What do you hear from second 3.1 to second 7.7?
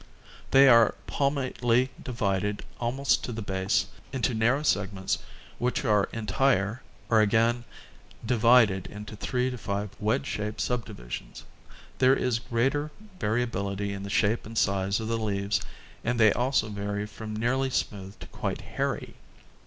to the base, into narrow segments which are entire, or again